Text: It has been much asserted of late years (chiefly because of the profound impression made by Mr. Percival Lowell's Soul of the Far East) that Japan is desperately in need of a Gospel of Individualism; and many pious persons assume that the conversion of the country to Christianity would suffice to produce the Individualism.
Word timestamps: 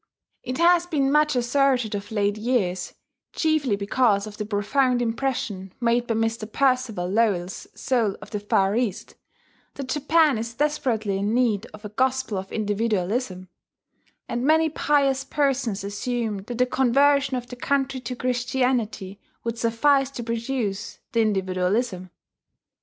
It 0.41 0.57
has 0.57 0.87
been 0.87 1.11
much 1.11 1.35
asserted 1.35 1.93
of 1.93 2.11
late 2.11 2.35
years 2.35 2.95
(chiefly 3.33 3.75
because 3.75 4.25
of 4.25 4.37
the 4.37 4.47
profound 4.47 4.99
impression 4.99 5.73
made 5.79 6.07
by 6.07 6.15
Mr. 6.15 6.51
Percival 6.51 7.07
Lowell's 7.07 7.67
Soul 7.75 8.15
of 8.19 8.31
the 8.31 8.39
Far 8.39 8.75
East) 8.75 9.13
that 9.75 9.89
Japan 9.89 10.39
is 10.39 10.55
desperately 10.55 11.17
in 11.19 11.35
need 11.35 11.67
of 11.67 11.85
a 11.85 11.89
Gospel 11.89 12.39
of 12.39 12.51
Individualism; 12.51 13.47
and 14.27 14.43
many 14.43 14.69
pious 14.69 15.23
persons 15.23 15.83
assume 15.83 16.37
that 16.45 16.57
the 16.57 16.65
conversion 16.65 17.37
of 17.37 17.45
the 17.45 17.55
country 17.55 17.99
to 17.99 18.15
Christianity 18.15 19.19
would 19.43 19.59
suffice 19.59 20.09
to 20.09 20.23
produce 20.23 20.97
the 21.11 21.21
Individualism. 21.21 22.09